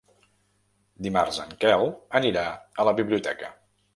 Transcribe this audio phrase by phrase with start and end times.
[1.07, 1.85] Dimarts en Quel
[2.21, 2.45] anirà
[2.85, 3.53] a la biblioteca.